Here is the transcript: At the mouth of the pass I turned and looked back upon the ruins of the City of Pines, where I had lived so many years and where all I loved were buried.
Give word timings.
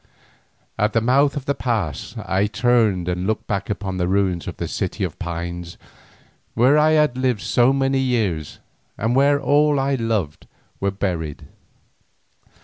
At 0.79 0.93
the 0.93 0.99
mouth 0.99 1.35
of 1.37 1.45
the 1.45 1.53
pass 1.53 2.15
I 2.17 2.47
turned 2.47 3.07
and 3.07 3.27
looked 3.27 3.45
back 3.45 3.69
upon 3.69 3.97
the 3.97 4.07
ruins 4.07 4.47
of 4.47 4.57
the 4.57 4.67
City 4.67 5.03
of 5.03 5.19
Pines, 5.19 5.77
where 6.55 6.75
I 6.75 6.93
had 6.93 7.15
lived 7.19 7.41
so 7.41 7.71
many 7.71 7.99
years 7.99 8.57
and 8.97 9.15
where 9.15 9.39
all 9.39 9.79
I 9.79 9.93
loved 9.93 10.47
were 10.79 10.89
buried. 10.89 11.45